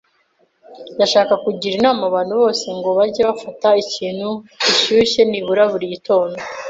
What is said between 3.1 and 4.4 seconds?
bafata ikintu